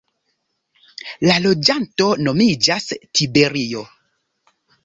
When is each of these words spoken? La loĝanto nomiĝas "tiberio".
La 1.29 1.35
loĝanto 1.43 2.09
nomiĝas 2.29 2.89
"tiberio". 3.19 3.85